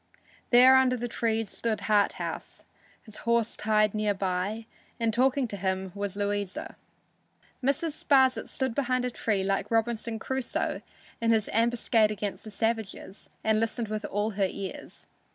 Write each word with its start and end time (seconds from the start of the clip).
There 0.49 0.77
under 0.77 0.97
the 0.97 1.07
trees 1.07 1.51
stood 1.51 1.81
Harthouse, 1.81 2.65
his 3.03 3.17
horse 3.17 3.55
tied 3.55 3.93
near 3.93 4.15
by, 4.15 4.65
and 4.99 5.13
talking 5.13 5.43
with 5.43 5.59
him 5.61 5.91
was 5.93 6.15
Louisa. 6.15 6.75
Mrs. 7.63 8.03
Sparsit 8.03 8.47
stood 8.47 8.73
behind 8.73 9.05
a 9.05 9.11
tree, 9.11 9.43
like 9.43 9.69
Robinson 9.69 10.17
Crusoe 10.17 10.81
in 11.21 11.29
his 11.29 11.51
ambuscade 11.53 12.09
against 12.09 12.43
the 12.43 12.49
savages, 12.49 13.29
and 13.43 13.59
listened 13.59 13.89
with 13.89 14.03
all 14.05 14.31
her 14.31 14.47
ears. 14.49 15.05